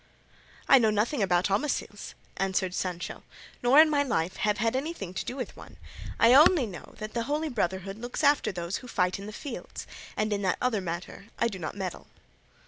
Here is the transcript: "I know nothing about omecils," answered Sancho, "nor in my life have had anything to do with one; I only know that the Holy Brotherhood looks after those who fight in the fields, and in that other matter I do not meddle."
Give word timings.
"I 0.67 0.79
know 0.79 0.89
nothing 0.89 1.21
about 1.21 1.51
omecils," 1.51 2.15
answered 2.37 2.73
Sancho, 2.73 3.21
"nor 3.61 3.79
in 3.79 3.87
my 3.87 4.01
life 4.01 4.37
have 4.37 4.57
had 4.57 4.75
anything 4.75 5.13
to 5.13 5.23
do 5.23 5.35
with 5.35 5.55
one; 5.55 5.77
I 6.19 6.33
only 6.33 6.65
know 6.65 6.95
that 6.97 7.13
the 7.13 7.25
Holy 7.29 7.49
Brotherhood 7.49 7.99
looks 7.99 8.23
after 8.23 8.51
those 8.51 8.77
who 8.77 8.87
fight 8.87 9.19
in 9.19 9.27
the 9.27 9.31
fields, 9.31 9.85
and 10.17 10.33
in 10.33 10.41
that 10.41 10.57
other 10.59 10.81
matter 10.81 11.27
I 11.37 11.47
do 11.49 11.59
not 11.59 11.77
meddle." 11.77 12.07